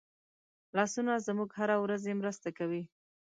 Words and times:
لاسونه 0.77 1.13
زموږ 1.27 1.49
هره 1.59 1.75
ورځي 1.83 2.13
مرسته 2.21 2.49
کوي 2.57 2.81